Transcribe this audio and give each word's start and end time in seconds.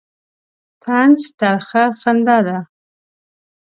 طنز 0.83 1.21
ترخه 1.39 1.83
خندا 1.99 2.37
ده. 2.47 2.57